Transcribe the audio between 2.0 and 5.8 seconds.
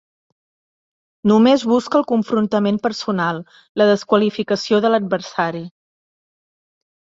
confrontament personal, la desqualificació de l’adversari.